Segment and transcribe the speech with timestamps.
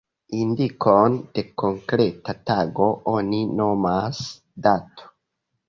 [0.43, 4.25] Indikon de konkreta tago oni nomas
[4.69, 5.17] dato.